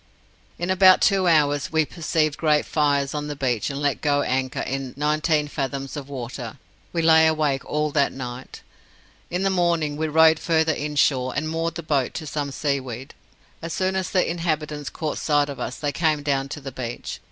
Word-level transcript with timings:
"In 0.57 0.71
about 0.71 0.99
two 0.99 1.27
hours 1.27 1.71
we 1.71 1.85
perceived 1.85 2.35
great 2.35 2.65
fires 2.65 3.13
on 3.13 3.27
the 3.27 3.35
beach 3.35 3.69
and 3.69 3.79
let 3.79 4.01
go 4.01 4.23
anchor 4.23 4.61
in 4.61 4.95
nineteen 4.97 5.47
fathoms 5.47 5.95
of 5.95 6.09
water. 6.09 6.57
We 6.91 7.03
lay 7.03 7.27
awake 7.27 7.63
all 7.65 7.91
that 7.91 8.11
night. 8.11 8.63
In 9.29 9.43
the 9.43 9.51
morning, 9.51 9.97
we 9.97 10.07
rowed 10.07 10.39
further 10.39 10.73
inshore, 10.73 11.35
and 11.35 11.47
moored 11.47 11.75
the 11.75 11.83
boat 11.83 12.15
to 12.15 12.25
some 12.25 12.49
seaweed. 12.51 13.13
As 13.61 13.73
soon 13.73 13.95
as 13.95 14.09
the 14.09 14.27
inhabitants 14.27 14.89
caught 14.89 15.19
sight 15.19 15.49
of 15.49 15.59
us, 15.59 15.77
they 15.77 15.91
came 15.91 16.23
down 16.23 16.49
to 16.49 16.61
the 16.61 16.71
beach. 16.71 17.19